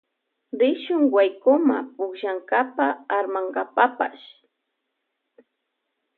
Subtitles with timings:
[0.59, 2.85] Rishun waykuma pukllankapa
[3.17, 4.25] armankapapash.